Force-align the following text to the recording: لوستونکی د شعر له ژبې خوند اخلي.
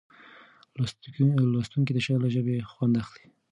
لوستونکی 1.53 1.91
د 1.93 1.99
شعر 2.05 2.19
له 2.23 2.29
ژبې 2.35 2.67
خوند 2.71 2.93
اخلي. 3.03 3.25